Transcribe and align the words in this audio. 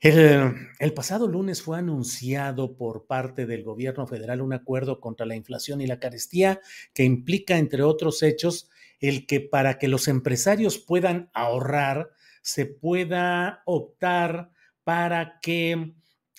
El, 0.00 0.94
pasado 0.94 1.28
lunes 1.28 1.60
fue 1.60 1.78
anunciado 1.78 2.74
por 2.74 3.06
parte 3.06 3.44
del 3.44 3.62
gobierno 3.62 4.06
federal 4.06 4.40
un 4.40 4.54
acuerdo 4.54 4.98
contra 4.98 5.26
la 5.26 5.36
inflación 5.36 5.82
y 5.82 5.86
la 5.86 6.00
carestía 6.00 6.60
que 6.94 7.04
implica, 7.04 7.58
entre 7.58 7.82
otros 7.82 8.22
hechos, 8.22 8.70
el 8.98 9.26
que 9.26 9.40
para 9.40 9.78
que 9.78 9.88
los 9.88 10.08
empresarios 10.08 10.78
puedan 10.78 11.30
ahorrar, 11.34 12.10
se 12.40 12.64
pueda 12.64 13.62
optar 13.66 14.50
para 14.84 15.38
que 15.42 15.92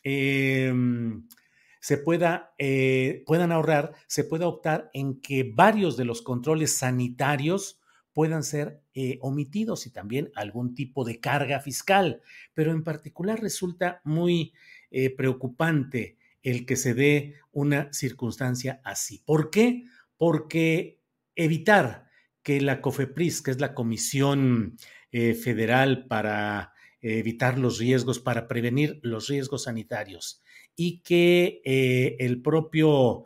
eh, 0.03 0.73
se 1.79 1.97
pueda, 1.97 2.55
eh, 2.57 3.23
puedan 3.27 3.51
ahorrar, 3.51 3.93
se 4.07 4.23
pueda 4.23 4.47
optar 4.47 4.89
en 4.93 5.21
que 5.21 5.51
varios 5.53 5.97
de 5.97 6.05
los 6.05 6.23
controles 6.23 6.77
sanitarios 6.77 7.80
puedan 8.13 8.43
ser 8.43 8.81
eh, 8.93 9.17
omitidos 9.21 9.87
y 9.87 9.91
también 9.91 10.31
algún 10.35 10.75
tipo 10.75 11.03
de 11.05 11.19
carga 11.19 11.59
fiscal. 11.59 12.21
Pero 12.53 12.71
en 12.71 12.83
particular 12.83 13.39
resulta 13.39 14.01
muy 14.03 14.53
eh, 14.89 15.15
preocupante 15.15 16.17
el 16.43 16.65
que 16.65 16.75
se 16.75 16.93
dé 16.93 17.35
una 17.51 17.91
circunstancia 17.93 18.81
así. 18.83 19.21
¿Por 19.25 19.49
qué? 19.49 19.85
Porque 20.17 20.99
evitar 21.35 22.09
que 22.43 22.59
la 22.59 22.81
COFEPRIS, 22.81 23.41
que 23.41 23.51
es 23.51 23.61
la 23.61 23.73
Comisión 23.73 24.77
eh, 25.11 25.35
Federal 25.35 26.07
para 26.07 26.73
evitar 27.03 27.57
los 27.57 27.79
riesgos, 27.79 28.19
para 28.19 28.47
prevenir 28.47 28.99
los 29.01 29.27
riesgos 29.27 29.63
sanitarios, 29.63 30.43
y 30.75 30.99
que 31.01 31.61
el 32.19 32.43
propio, 32.43 33.25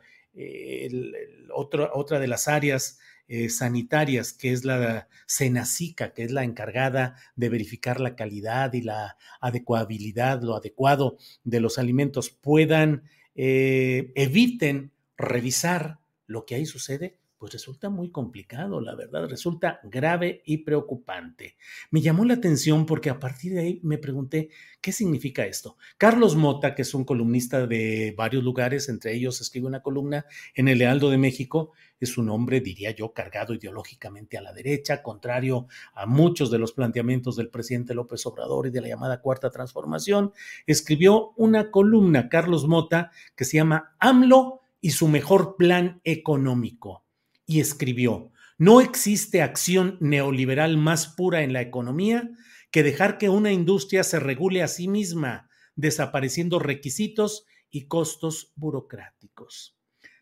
otra 1.54 2.20
de 2.20 2.28
las 2.28 2.48
áreas 2.48 3.00
eh, 3.28 3.50
sanitarias, 3.50 4.34
que 4.34 4.52
es 4.52 4.66
la 4.66 5.08
Senacica, 5.26 6.14
que 6.14 6.24
es 6.24 6.32
la 6.32 6.44
encargada 6.44 7.16
de 7.36 7.50
verificar 7.50 8.00
la 8.00 8.16
calidad 8.16 8.74
y 8.74 8.82
la 8.82 9.18
adecuabilidad, 9.42 10.42
lo 10.42 10.56
adecuado 10.56 11.18
de 11.44 11.60
los 11.60 11.80
alimentos, 11.80 12.30
puedan, 12.30 13.04
eh, 13.36 14.12
eviten 14.16 14.92
revisar 15.18 16.00
lo 16.28 16.46
que 16.46 16.56
ahí 16.56 16.66
sucede, 16.66 17.18
pues 17.38 17.54
resulta 17.54 17.90
muy 17.90 18.12
complicado, 18.12 18.80
la 18.80 18.96
verdad, 18.96 19.28
resulta 19.28 19.80
grave 19.84 20.42
y 20.46 20.60
preocupante. 20.60 21.58
Me 21.92 22.02
llamó 22.02 22.26
la 22.26 22.36
atención 22.36 22.86
porque 22.86 23.10
a 23.10 23.20
partir 23.20 23.54
de 23.54 23.60
ahí 23.60 23.80
me 23.84 23.98
pregunté, 23.98 24.50
¿qué 24.82 24.92
significa 24.92 25.46
esto? 25.46 25.78
Carlos 25.98 26.36
Mota, 26.36 26.76
que 26.76 26.84
es 26.84 26.94
un 26.94 27.04
columnista 27.04 27.68
de 27.68 28.14
varios 28.18 28.44
lugares, 28.44 28.90
entre 28.90 29.14
ellos 29.14 29.42
escribe 29.42 29.68
una 29.68 29.82
columna 29.82 30.26
en 30.54 30.68
el 30.68 30.78
Lealdo 30.78 31.10
de 31.10 31.18
México, 31.18 31.74
es 32.00 32.18
un 32.18 32.30
hombre, 32.30 32.62
diría 32.62 32.92
yo, 32.92 33.14
cargado 33.14 33.54
ideológicamente 33.54 34.38
a 34.38 34.42
la 34.42 34.54
derecha, 34.54 35.02
contrario 35.02 35.68
a 35.94 36.06
muchos 36.06 36.52
de 36.52 36.60
los 36.60 36.74
planteamientos 36.74 37.36
del 37.36 37.50
presidente 37.50 37.94
López 37.94 38.26
Obrador 38.26 38.68
y 38.68 38.72
de 38.72 38.82
la 38.82 38.90
llamada 38.90 39.22
Cuarta 39.22 39.50
Transformación, 39.50 40.34
escribió 40.68 41.32
una 41.38 41.72
columna, 41.72 42.30
Carlos 42.30 42.68
Mota, 42.68 43.12
que 43.36 43.46
se 43.46 43.58
llama 43.58 43.96
AMLO 44.00 44.62
y 44.82 44.92
su 44.92 45.08
mejor 45.08 45.56
plan 45.58 46.02
económico 46.04 47.05
y 47.46 47.60
escribió, 47.60 48.32
no 48.58 48.80
existe 48.80 49.42
acción 49.42 49.98
neoliberal 50.00 50.78
más 50.78 51.08
pura 51.08 51.44
en 51.44 51.52
la 51.54 51.62
economía 51.62 52.30
que 52.72 52.84
dejar 52.84 53.18
que 53.18 53.30
una 53.30 53.52
industria 53.52 54.04
se 54.04 54.20
regule 54.20 54.64
a 54.64 54.68
sí 54.68 54.88
misma, 54.88 55.50
desapareciendo 55.76 56.60
requisitos 56.60 57.46
y 57.70 57.88
costos 57.88 58.54
burocráticos. 58.56 59.78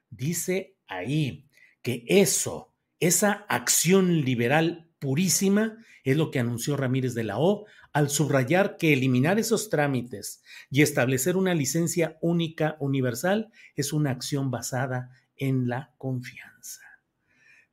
Dice 0.09 0.77
ahí 0.87 1.47
que 1.81 2.05
eso, 2.07 2.73
esa 2.99 3.45
acción 3.49 4.21
liberal 4.21 4.89
purísima, 4.99 5.77
es 6.03 6.17
lo 6.17 6.31
que 6.31 6.39
anunció 6.39 6.75
Ramírez 6.75 7.13
de 7.13 7.23
la 7.23 7.39
O 7.39 7.65
al 7.91 8.09
subrayar 8.09 8.77
que 8.77 8.93
eliminar 8.93 9.39
esos 9.39 9.69
trámites 9.69 10.41
y 10.69 10.81
establecer 10.81 11.37
una 11.37 11.53
licencia 11.53 12.17
única 12.21 12.75
universal 12.79 13.51
es 13.75 13.93
una 13.93 14.11
acción 14.11 14.49
basada 14.49 15.11
en 15.35 15.67
la 15.67 15.93
confianza. 15.97 16.92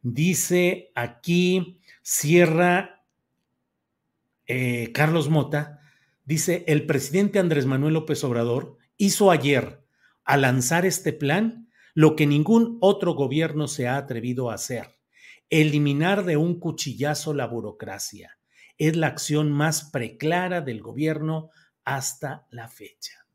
Dice 0.02 0.92
aquí, 0.94 1.80
cierra 2.02 3.04
eh, 4.46 4.92
Carlos 4.92 5.28
Mota, 5.28 5.80
dice, 6.24 6.64
el 6.66 6.86
presidente 6.86 7.38
Andrés 7.38 7.66
Manuel 7.66 7.94
López 7.94 8.24
Obrador 8.24 8.78
hizo 8.96 9.30
ayer, 9.30 9.84
al 10.24 10.42
lanzar 10.42 10.86
este 10.86 11.12
plan, 11.12 11.68
lo 11.94 12.16
que 12.16 12.26
ningún 12.26 12.78
otro 12.80 13.14
gobierno 13.14 13.68
se 13.68 13.88
ha 13.88 13.96
atrevido 13.96 14.50
a 14.50 14.54
hacer, 14.54 14.98
eliminar 15.50 16.24
de 16.24 16.36
un 16.36 16.58
cuchillazo 16.58 17.34
la 17.34 17.46
burocracia. 17.46 18.38
Es 18.78 18.96
la 18.96 19.08
acción 19.08 19.52
más 19.52 19.90
preclara 19.90 20.62
del 20.62 20.80
gobierno 20.80 21.50
hasta 21.84 22.46
la 22.50 22.68
fecha. 22.68 23.26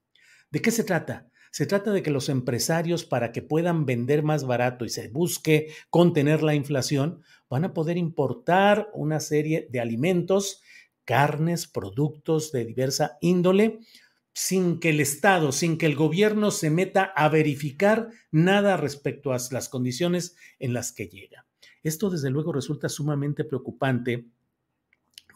¿De 0.49 0.61
qué 0.61 0.71
se 0.71 0.83
trata? 0.83 1.29
Se 1.55 1.65
trata 1.65 1.93
de 1.93 2.03
que 2.03 2.11
los 2.11 2.27
empresarios, 2.27 3.05
para 3.05 3.31
que 3.31 3.41
puedan 3.41 3.85
vender 3.85 4.23
más 4.23 4.43
barato 4.43 4.83
y 4.83 4.89
se 4.89 5.07
busque 5.07 5.69
contener 5.89 6.43
la 6.43 6.53
inflación, 6.53 7.21
van 7.49 7.63
a 7.63 7.73
poder 7.73 7.95
importar 7.95 8.89
una 8.93 9.21
serie 9.21 9.65
de 9.71 9.79
alimentos, 9.79 10.61
carnes, 11.05 11.65
productos 11.65 12.51
de 12.51 12.65
diversa 12.65 13.17
índole, 13.21 13.79
sin 14.33 14.81
que 14.81 14.89
el 14.89 14.99
Estado, 14.99 15.53
sin 15.53 15.77
que 15.77 15.85
el 15.85 15.95
gobierno 15.95 16.51
se 16.51 16.69
meta 16.69 17.05
a 17.15 17.29
verificar 17.29 18.09
nada 18.31 18.75
respecto 18.75 19.31
a 19.31 19.37
las 19.51 19.69
condiciones 19.69 20.35
en 20.59 20.73
las 20.73 20.91
que 20.91 21.07
llega. 21.07 21.45
Esto 21.83 22.09
desde 22.09 22.31
luego 22.31 22.51
resulta 22.51 22.89
sumamente 22.89 23.45
preocupante 23.45 24.25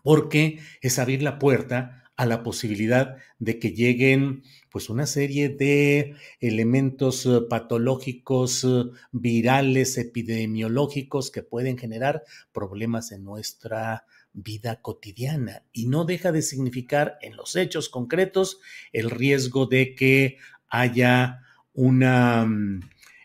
porque 0.04 0.60
es 0.82 1.00
abrir 1.00 1.24
la 1.24 1.40
puerta 1.40 2.09
a 2.20 2.26
la 2.26 2.44
posibilidad 2.44 3.16
de 3.38 3.60
que 3.60 3.72
lleguen 3.72 4.44
pues 4.70 4.90
una 4.90 5.08
serie 5.08 5.48
de 5.48 6.16
elementos 6.42 7.26
eh, 7.26 7.40
patológicos, 7.50 8.66
eh, 8.66 8.84
virales, 9.14 9.98
epidemiológicos 9.98 11.32
que 11.32 11.44
pueden 11.44 11.78
generar 11.78 12.26
problemas 12.52 13.14
en 13.14 13.24
nuestra 13.24 14.04
vida 14.34 14.82
cotidiana 14.82 15.64
y 15.72 15.88
no 15.88 16.04
deja 16.04 16.34
de 16.34 16.42
significar 16.42 17.18
en 17.22 17.38
los 17.38 17.56
hechos 17.56 17.88
concretos 17.88 18.60
el 18.92 19.12
riesgo 19.12 19.66
de 19.68 19.96
que 19.96 20.40
haya 20.68 21.44
una 21.72 22.44
mm, 22.46 22.82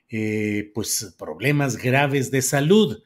eh, 0.09 0.71
pues 0.73 1.17
problemas 1.19 1.79
graves 1.79 2.31
de 2.31 2.43
salud. 2.43 3.03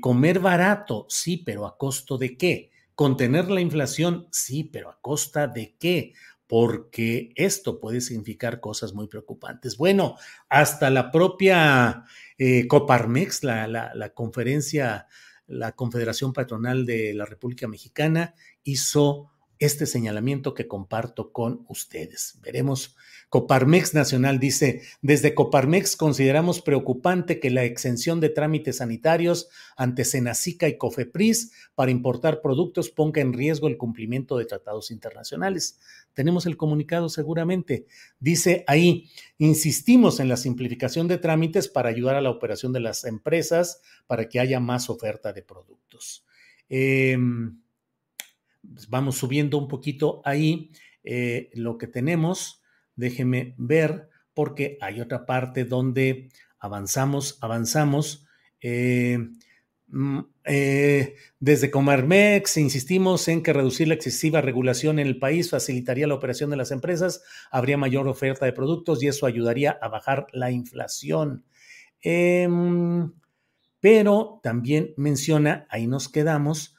comer 0.00 0.40
barato, 0.40 1.06
sí, 1.10 1.36
pero 1.44 1.66
a 1.66 1.76
costo 1.76 2.16
de 2.16 2.38
qué? 2.38 2.73
Contener 2.94 3.50
la 3.50 3.60
inflación, 3.60 4.28
sí, 4.30 4.64
pero 4.64 4.90
¿a 4.90 5.00
costa 5.00 5.46
de 5.48 5.76
qué? 5.78 6.14
Porque 6.46 7.32
esto 7.34 7.80
puede 7.80 8.00
significar 8.00 8.60
cosas 8.60 8.94
muy 8.94 9.08
preocupantes. 9.08 9.76
Bueno, 9.76 10.16
hasta 10.48 10.90
la 10.90 11.10
propia 11.10 12.04
eh, 12.38 12.68
Coparmex, 12.68 13.42
la, 13.42 13.66
la 13.66 14.10
conferencia, 14.14 15.08
la 15.46 15.72
Confederación 15.72 16.32
Patronal 16.32 16.86
de 16.86 17.14
la 17.14 17.24
República 17.24 17.66
Mexicana, 17.66 18.34
hizo 18.62 19.33
este 19.58 19.86
señalamiento 19.86 20.54
que 20.54 20.66
comparto 20.66 21.32
con 21.32 21.64
ustedes. 21.68 22.38
Veremos. 22.42 22.96
Coparmex 23.28 23.94
Nacional 23.94 24.38
dice, 24.38 24.82
desde 25.02 25.34
Coparmex 25.34 25.96
consideramos 25.96 26.60
preocupante 26.60 27.40
que 27.40 27.50
la 27.50 27.64
exención 27.64 28.20
de 28.20 28.28
trámites 28.28 28.76
sanitarios 28.76 29.48
ante 29.76 30.04
Senacica 30.04 30.68
y 30.68 30.78
Cofepris 30.78 31.52
para 31.74 31.90
importar 31.90 32.40
productos 32.40 32.90
ponga 32.90 33.20
en 33.22 33.32
riesgo 33.32 33.66
el 33.66 33.76
cumplimiento 33.76 34.38
de 34.38 34.44
tratados 34.44 34.92
internacionales. 34.92 35.80
Tenemos 36.12 36.46
el 36.46 36.56
comunicado 36.56 37.08
seguramente. 37.08 37.86
Dice 38.20 38.62
ahí, 38.68 39.10
insistimos 39.38 40.20
en 40.20 40.28
la 40.28 40.36
simplificación 40.36 41.08
de 41.08 41.18
trámites 41.18 41.66
para 41.66 41.88
ayudar 41.88 42.14
a 42.14 42.20
la 42.20 42.30
operación 42.30 42.72
de 42.72 42.80
las 42.80 43.04
empresas 43.04 43.80
para 44.06 44.28
que 44.28 44.38
haya 44.38 44.60
más 44.60 44.88
oferta 44.88 45.32
de 45.32 45.42
productos. 45.42 46.24
Eh, 46.68 47.18
pues, 48.72 48.88
vamos 48.88 49.16
subiendo 49.16 49.58
un 49.58 49.68
poquito 49.68 50.22
ahí 50.24 50.70
eh, 51.02 51.50
lo 51.54 51.78
que 51.78 51.86
tenemos. 51.86 52.62
Déjeme 52.96 53.54
ver 53.58 54.08
porque 54.32 54.78
hay 54.80 55.00
otra 55.00 55.26
parte 55.26 55.64
donde 55.64 56.28
avanzamos, 56.58 57.38
avanzamos. 57.40 58.26
Eh, 58.60 59.18
mm, 59.88 60.20
eh, 60.44 61.14
desde 61.38 61.70
Comarmex 61.70 62.56
insistimos 62.56 63.28
en 63.28 63.42
que 63.42 63.52
reducir 63.52 63.88
la 63.88 63.94
excesiva 63.94 64.40
regulación 64.40 64.98
en 64.98 65.06
el 65.06 65.18
país 65.18 65.50
facilitaría 65.50 66.06
la 66.06 66.14
operación 66.14 66.50
de 66.50 66.56
las 66.56 66.70
empresas, 66.70 67.22
habría 67.50 67.76
mayor 67.76 68.08
oferta 68.08 68.44
de 68.44 68.52
productos 68.52 69.02
y 69.02 69.08
eso 69.08 69.26
ayudaría 69.26 69.78
a 69.80 69.88
bajar 69.88 70.26
la 70.32 70.50
inflación. 70.50 71.44
Em, 72.00 73.12
pero 73.80 74.40
también 74.42 74.94
menciona, 74.96 75.66
ahí 75.70 75.86
nos 75.86 76.08
quedamos, 76.08 76.74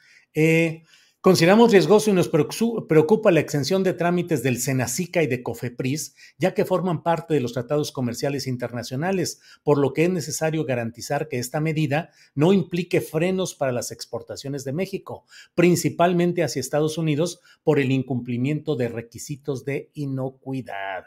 Consideramos 1.26 1.72
riesgoso 1.72 2.12
y 2.12 2.14
nos 2.14 2.30
preocupa 2.30 3.32
la 3.32 3.40
exención 3.40 3.82
de 3.82 3.94
trámites 3.94 4.44
del 4.44 4.60
Senacica 4.60 5.24
y 5.24 5.28
de 5.28 5.42
COFEPRIS, 5.42 6.14
ya 6.38 6.54
que 6.54 6.66
forman 6.66 7.02
parte 7.02 7.34
de 7.34 7.40
los 7.40 7.54
tratados 7.54 7.92
comerciales 7.92 8.46
internacionales, 8.46 9.42
por 9.64 9.80
lo 9.80 9.92
que 9.92 10.04
es 10.04 10.12
necesario 10.12 10.66
garantizar 10.66 11.28
que 11.28 11.40
esta 11.40 11.60
medida 11.62 12.12
no 12.36 12.54
implique 12.54 13.02
frenos 13.02 13.56
para 13.56 13.72
las 13.72 13.92
exportaciones 13.92 14.66
de 14.66 14.74
México, 14.74 15.26
principalmente 15.56 16.44
hacia 16.44 16.60
Estados 16.60 16.96
Unidos 17.00 17.42
por 17.64 17.80
el 17.80 17.92
incumplimiento 17.92 18.76
de 18.76 18.90
requisitos 18.90 19.66
de 19.66 19.90
inocuidad. 19.96 21.06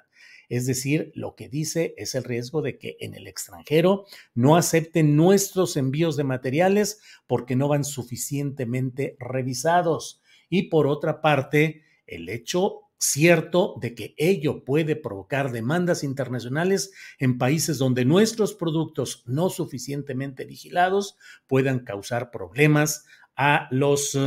Es 0.48 0.66
decir, 0.66 1.12
lo 1.14 1.34
que 1.34 1.48
dice 1.48 1.94
es 1.98 2.14
el 2.14 2.24
riesgo 2.24 2.62
de 2.62 2.78
que 2.78 2.96
en 3.00 3.14
el 3.14 3.26
extranjero 3.26 4.06
no 4.34 4.56
acepten 4.56 5.16
nuestros 5.16 5.76
envíos 5.76 6.16
de 6.16 6.24
materiales 6.24 7.00
porque 7.26 7.56
no 7.56 7.68
van 7.68 7.84
suficientemente 7.84 9.16
revisados. 9.18 10.22
Y 10.48 10.64
por 10.64 10.86
otra 10.86 11.20
parte, 11.20 11.82
el 12.06 12.28
hecho 12.28 12.88
cierto 12.98 13.74
de 13.80 13.94
que 13.94 14.14
ello 14.18 14.64
puede 14.64 14.96
provocar 14.96 15.52
demandas 15.52 16.02
internacionales 16.02 16.92
en 17.18 17.38
países 17.38 17.78
donde 17.78 18.04
nuestros 18.04 18.54
productos 18.54 19.22
no 19.26 19.50
suficientemente 19.50 20.44
vigilados 20.44 21.16
puedan 21.46 21.80
causar 21.80 22.30
problemas 22.30 23.06
a 23.36 23.68
los 23.70 24.18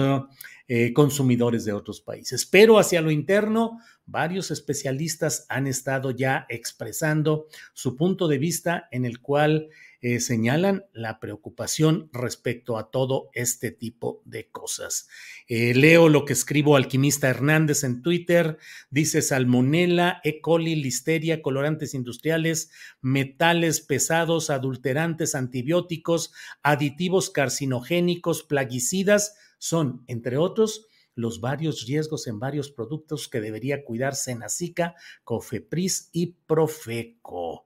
eh, 0.68 0.94
consumidores 0.94 1.65
de 1.65 1.73
otros 1.73 2.00
países. 2.00 2.45
Pero 2.45 2.79
hacia 2.79 3.01
lo 3.01 3.12
interno, 3.12 3.79
varios 4.06 4.51
especialistas 4.51 5.45
han 5.50 5.68
estado 5.68 6.12
ya 6.12 6.45
expresando 6.50 7.48
su 7.74 7.95
punto 7.95 8.27
de 8.27 8.38
vista 8.38 8.88
en 8.92 9.06
el 9.06 9.19
cual 9.19 9.69
eh, 10.03 10.19
señalan 10.19 10.86
la 10.94 11.19
preocupación 11.19 12.09
respecto 12.12 12.80
a 12.80 12.89
todo 12.89 13.30
este 13.33 13.69
tipo 13.69 14.24
de 14.25 14.50
cosas. 14.50 15.07
Eh, 15.48 15.75
leo 15.75 16.09
lo 16.09 16.25
que 16.25 16.33
escribo 16.33 16.75
Alquimista 16.75 17.30
Hernández 17.30 17.83
en 17.83 18.01
Twitter. 18.01 18.57
Dice 18.89 19.21
salmonela, 19.21 20.19
E. 20.24 20.42
coli, 20.42 20.75
listeria, 20.75 21.44
colorantes 21.44 21.94
industriales, 21.94 22.71
metales 23.01 23.80
pesados, 23.81 24.50
adulterantes, 24.50 25.36
antibióticos, 25.36 26.33
aditivos 26.63 27.30
carcinogénicos, 27.30 28.42
plaguicidas, 28.42 29.36
son, 29.59 30.04
entre 30.07 30.38
otros, 30.38 30.88
los 31.15 31.41
varios 31.41 31.85
riesgos 31.85 32.27
en 32.27 32.39
varios 32.39 32.71
productos 32.71 33.27
que 33.27 33.41
debería 33.41 33.83
cuidar 33.83 34.15
Senacica, 34.15 34.95
Cofepris 35.23 36.09
y 36.11 36.37
Profeco. 36.45 37.65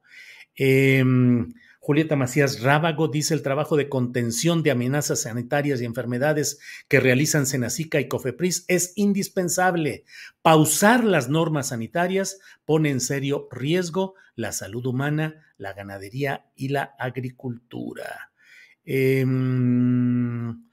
Em, 0.56 1.53
Julieta 1.80 2.15
Macías 2.15 2.62
Rábago 2.62 3.09
dice 3.09 3.36
el 3.36 3.44
trabajo 3.44 3.77
de 3.77 3.89
contención 3.89 4.63
de 4.63 4.71
amenazas 4.71 5.21
sanitarias 5.21 5.81
y 5.81 5.86
enfermedades 5.86 6.59
que 6.88 7.00
realizan 7.00 7.45
Senacica 7.45 8.00
y 8.00 8.07
Cofepris 8.07 8.65
es 8.68 8.94
indispensable. 8.95 10.06
Pausar 10.42 11.03
las 11.03 11.30
normas 11.30 11.68
sanitarias 11.68 12.39
pone 12.65 12.89
en 12.89 13.01
serio 13.01 13.47
riesgo 13.51 14.15
la 14.36 14.51
salud 14.51 14.86
humana, 14.88 15.45
la 15.57 15.74
ganadería 15.74 16.45
y 16.56 16.69
la 16.69 16.95
agricultura. 16.97 18.31
Em, 18.83 20.65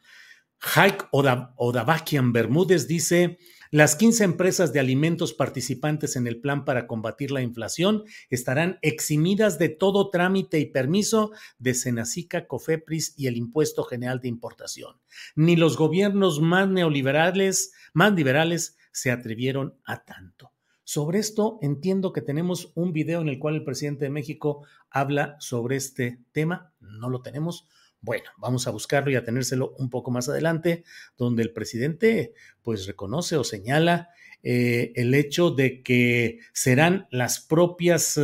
Haik 0.62 1.09
Odabakian 1.11 2.32
Bermúdez 2.32 2.87
dice, 2.87 3.38
las 3.73 3.97
15 3.97 4.23
empresas 4.23 4.73
de 4.73 4.79
alimentos 4.79 5.35
participantes 5.35 6.14
en 6.14 6.29
el 6.29 6.41
plan 6.41 6.64
para 6.64 6.87
combatir 6.87 7.32
la 7.32 7.43
inflación 7.43 8.05
estarán 8.31 8.79
eximidas 8.81 9.59
de 9.59 9.70
todo 9.70 10.11
trámite 10.11 10.61
y 10.61 10.67
permiso 10.67 11.32
de 11.59 11.75
Senacica, 11.75 12.47
Cofepris 12.47 13.14
y 13.17 13.26
el 13.26 13.37
Impuesto 13.37 13.82
General 13.82 14.20
de 14.20 14.29
Importación. 14.29 15.00
Ni 15.35 15.56
los 15.56 15.76
gobiernos 15.76 16.41
más 16.41 16.69
neoliberales, 16.69 17.73
más 17.93 18.12
liberales, 18.12 18.76
se 18.93 19.11
atrevieron 19.11 19.75
a 19.85 20.05
tanto. 20.05 20.53
Sobre 20.85 21.19
esto 21.19 21.58
entiendo 21.61 22.12
que 22.12 22.23
tenemos 22.23 22.70
un 22.76 22.93
video 22.93 23.20
en 23.20 23.29
el 23.29 23.41
cual 23.41 23.56
el 23.56 23.65
presidente 23.65 24.05
de 24.05 24.11
México 24.11 24.65
habla 24.91 25.37
sobre 25.41 25.76
este 25.76 26.20
tema. 26.32 26.73
No 26.79 27.08
lo 27.08 27.20
tenemos 27.20 27.67
bueno, 28.02 28.28
vamos 28.37 28.66
a 28.66 28.70
buscarlo 28.70 29.10
y 29.10 29.14
a 29.14 29.25
tenérselo 29.25 29.75
un 29.78 29.88
poco 29.88 30.10
más 30.10 30.28
adelante, 30.28 30.84
donde 31.16 31.43
el 31.43 31.52
presidente 31.52 32.34
pues 32.60 32.87
reconoce 32.87 33.37
o 33.37 33.44
señala 33.44 34.10
eh, 34.43 34.93
el 34.96 35.14
hecho 35.14 35.50
de 35.50 35.82
que 35.82 36.40
serán 36.52 37.06
las 37.10 37.40
propias 37.40 38.20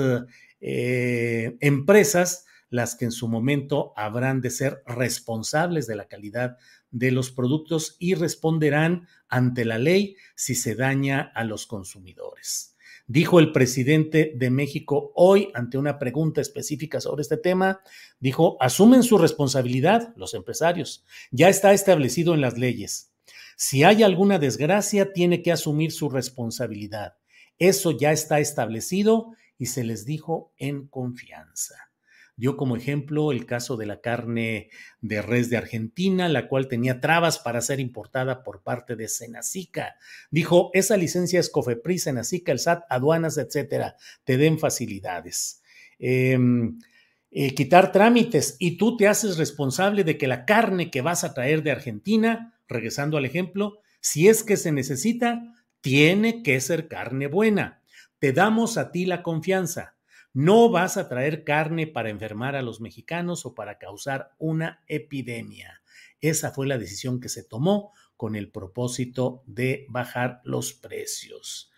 eh, 0.60 1.56
empresas 1.60 2.44
las 2.70 2.96
que 2.96 3.06
en 3.06 3.12
su 3.12 3.28
momento 3.28 3.92
habrán 3.96 4.40
de 4.40 4.50
ser 4.50 4.82
responsables 4.84 5.86
de 5.86 5.96
la 5.96 6.06
calidad 6.06 6.58
de 6.90 7.12
los 7.12 7.30
productos 7.30 7.96
y 7.98 8.14
responderán 8.14 9.06
ante 9.28 9.64
la 9.64 9.78
ley 9.78 10.16
si 10.34 10.54
se 10.54 10.74
daña 10.74 11.32
a 11.34 11.44
los 11.44 11.66
consumidores. 11.66 12.76
Dijo 13.10 13.40
el 13.40 13.52
presidente 13.52 14.34
de 14.36 14.50
México 14.50 15.12
hoy 15.14 15.48
ante 15.54 15.78
una 15.78 15.98
pregunta 15.98 16.42
específica 16.42 17.00
sobre 17.00 17.22
este 17.22 17.38
tema, 17.38 17.80
dijo, 18.20 18.58
asumen 18.60 19.02
su 19.02 19.16
responsabilidad 19.16 20.12
los 20.14 20.34
empresarios. 20.34 21.06
Ya 21.30 21.48
está 21.48 21.72
establecido 21.72 22.34
en 22.34 22.42
las 22.42 22.58
leyes. 22.58 23.10
Si 23.56 23.82
hay 23.82 24.02
alguna 24.02 24.38
desgracia, 24.38 25.14
tiene 25.14 25.40
que 25.40 25.52
asumir 25.52 25.90
su 25.90 26.10
responsabilidad. 26.10 27.14
Eso 27.58 27.92
ya 27.92 28.12
está 28.12 28.40
establecido 28.40 29.32
y 29.56 29.66
se 29.66 29.84
les 29.84 30.04
dijo 30.04 30.52
en 30.58 30.86
confianza. 30.86 31.87
Dio 32.38 32.56
como 32.56 32.76
ejemplo 32.76 33.32
el 33.32 33.46
caso 33.46 33.76
de 33.76 33.84
la 33.84 34.00
carne 34.00 34.70
de 35.00 35.22
res 35.22 35.50
de 35.50 35.56
Argentina, 35.56 36.28
la 36.28 36.46
cual 36.46 36.68
tenía 36.68 37.00
trabas 37.00 37.40
para 37.40 37.60
ser 37.60 37.80
importada 37.80 38.44
por 38.44 38.62
parte 38.62 38.94
de 38.94 39.08
Senacica. 39.08 39.96
Dijo, 40.30 40.70
esa 40.72 40.96
licencia 40.96 41.40
es 41.40 41.50
Cofepris, 41.50 42.04
Senacica, 42.04 42.52
el 42.52 42.60
SAT, 42.60 42.84
aduanas, 42.90 43.38
etcétera, 43.38 43.96
te 44.22 44.36
den 44.36 44.60
facilidades. 44.60 45.62
Em, 45.98 46.78
eh, 47.32 47.54
quitar 47.56 47.90
trámites 47.90 48.54
y 48.60 48.76
tú 48.76 48.96
te 48.96 49.08
haces 49.08 49.36
responsable 49.36 50.04
de 50.04 50.16
que 50.16 50.28
la 50.28 50.44
carne 50.44 50.92
que 50.92 51.02
vas 51.02 51.24
a 51.24 51.34
traer 51.34 51.64
de 51.64 51.72
Argentina, 51.72 52.56
regresando 52.68 53.16
al 53.16 53.24
ejemplo, 53.24 53.80
si 54.00 54.28
es 54.28 54.44
que 54.44 54.56
se 54.56 54.70
necesita, 54.70 55.42
tiene 55.80 56.44
que 56.44 56.60
ser 56.60 56.86
carne 56.86 57.26
buena. 57.26 57.82
Te 58.20 58.32
damos 58.32 58.78
a 58.78 58.92
ti 58.92 59.06
la 59.06 59.24
confianza 59.24 59.97
no 60.32 60.70
vas 60.70 60.96
a 60.96 61.08
traer 61.08 61.44
carne 61.44 61.86
para 61.86 62.10
enfermar 62.10 62.56
a 62.56 62.62
los 62.62 62.80
mexicanos 62.80 63.46
o 63.46 63.54
para 63.54 63.78
causar 63.78 64.30
una 64.38 64.82
epidemia. 64.86 65.82
Esa 66.20 66.50
fue 66.50 66.66
la 66.66 66.78
decisión 66.78 67.20
que 67.20 67.28
se 67.28 67.42
tomó 67.42 67.92
con 68.16 68.36
el 68.36 68.50
propósito 68.50 69.42
de 69.46 69.86
bajar 69.88 70.40
los 70.44 70.72
precios. 70.74 71.70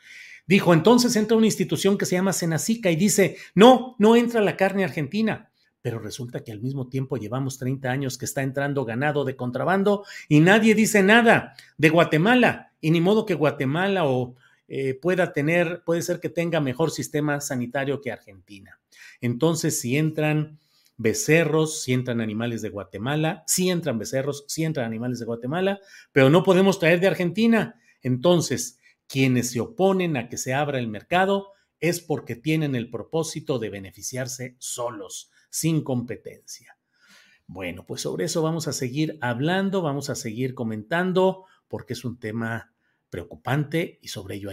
Dijo, 0.47 0.75
entonces 0.75 1.15
entra 1.17 1.37
una 1.37 1.47
institución 1.47 1.97
que 1.97 2.07
se 2.07 2.17
llama 2.17 2.33
Senacica 2.33 2.91
y 2.91 2.97
dice, 2.97 3.37
no, 3.55 3.95
no 3.99 4.17
entra 4.17 4.41
la 4.41 4.57
carne 4.57 4.85
argentina. 4.85 5.51
Pero 5.83 5.99
resulta 5.99 6.45
que 6.45 6.53
al 6.53 6.61
mismo 6.61 6.89
tiempo 6.89 7.17
llevamos 7.17 7.57
30 7.59 7.91
años 7.91 8.19
que 8.19 8.25
está 8.25 8.43
entrando 8.43 8.85
ganado 8.85 9.25
de 9.25 9.37
contrabando 9.37 10.05
y 10.29 10.41
nadie 10.41 10.75
dice 10.75 11.03
nada 11.03 11.55
de 11.79 11.89
Guatemala. 11.89 12.73
Y 12.81 12.91
ni 12.91 13.01
modo 13.01 13.25
que 13.25 13.35
Guatemala 13.35 14.07
o, 14.07 14.35
eh, 14.73 14.95
pueda 14.95 15.33
tener, 15.33 15.83
puede 15.85 16.01
ser 16.01 16.21
que 16.21 16.29
tenga 16.29 16.61
mejor 16.61 16.93
sistema 16.93 17.41
sanitario 17.41 18.01
que 18.01 18.13
Argentina. 18.13 18.79
Entonces, 19.21 19.81
si 19.81 19.97
entran 19.97 20.61
becerros, 20.97 21.83
si 21.83 21.93
entran 21.93 22.21
animales 22.21 22.63
de 22.63 22.69
Guatemala, 22.69 23.43
si 23.49 23.69
entran 23.69 23.99
becerros, 23.99 24.45
si 24.47 24.63
entran 24.63 24.87
animales 24.87 25.19
de 25.19 25.25
Guatemala, 25.25 25.81
pero 26.13 26.31
no 26.31 26.45
podemos 26.45 26.79
traer 26.79 27.01
de 27.01 27.09
Argentina. 27.09 27.81
Entonces, 28.01 28.79
quienes 29.09 29.51
se 29.51 29.59
oponen 29.59 30.17
a 30.17 30.29
que 30.29 30.37
se 30.37 30.55
abra 30.55 30.79
el 30.79 30.87
mercado 30.87 31.49
es 31.81 32.01
porque 32.01 32.37
tienen 32.37 32.77
el 32.77 32.91
propósito 32.91 33.59
de 33.59 33.71
beneficiarse 33.71 34.55
solos, 34.61 35.33
sin 35.51 35.83
competencia. 35.83 36.77
Bueno, 37.49 37.85
pues 37.85 38.03
sobre 38.03 38.27
eso 38.27 38.41
vamos 38.41 38.69
a 38.69 38.73
seguir 38.73 39.19
hablando, 39.21 39.83
vamos 39.83 40.11
a 40.11 40.15
seguir 40.15 40.55
comentando, 40.55 41.47
porque 41.67 41.95
es 41.95 42.05
un 42.05 42.21
tema 42.21 42.73
preocupante 43.11 43.99
y 44.01 44.07
sobre 44.07 44.37
ello. 44.37 44.53